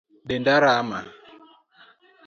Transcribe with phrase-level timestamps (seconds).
[0.27, 1.01] Denda rama